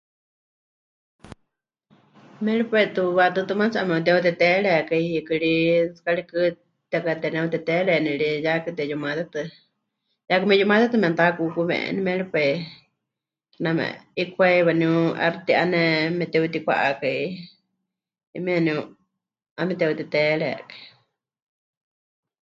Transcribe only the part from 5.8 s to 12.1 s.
tsɨ karikɨ tekateneuteteereni ri, yaakɨ teyumatetɨ, yaakɨ meyumatetɨ manitakukuweni,